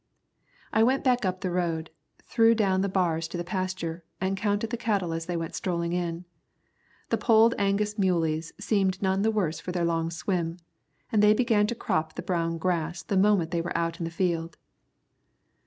I 0.73 0.81
went 0.81 1.03
back 1.03 1.25
up 1.25 1.41
the 1.41 1.51
road, 1.51 1.91
threw 2.23 2.55
down 2.55 2.81
the 2.81 2.89
bars 2.89 3.27
to 3.27 3.37
the 3.37 3.43
pasture, 3.43 4.03
and 4.19 4.35
counted 4.35 4.71
the 4.71 4.75
cattle 4.75 5.13
as 5.13 5.27
they 5.27 5.37
went 5.37 5.53
strolling 5.53 5.93
in. 5.93 6.25
The 7.09 7.19
Polled 7.19 7.53
Angus 7.59 7.99
muleys 7.99 8.51
seemed 8.59 8.99
none 9.03 9.21
the 9.21 9.29
worse 9.29 9.59
for 9.59 9.71
their 9.71 9.85
long 9.85 10.09
swim, 10.09 10.57
and 11.11 11.21
they 11.21 11.35
began 11.35 11.67
to 11.67 11.75
crop 11.75 12.15
the 12.15 12.23
brown 12.23 12.57
grass 12.57 13.03
the 13.03 13.15
moment 13.15 13.51
they 13.51 13.61
were 13.61 13.77
out 13.77 13.99
in 13.99 14.05
the 14.05 14.09
field. 14.09 14.57